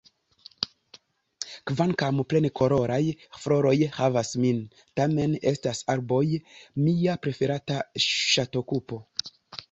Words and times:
Kvankam 1.71 2.21
plenkoloraj 2.31 2.97
floroj 3.41 3.73
ravas 3.97 4.31
min, 4.45 4.61
tamen 5.01 5.35
estas 5.51 5.81
arboj 5.95 6.23
mia 6.87 7.15
preferata 7.27 7.77
ŝatokupo. 8.07 8.99